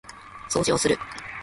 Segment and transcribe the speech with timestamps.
[0.49, 0.97] 掃除をする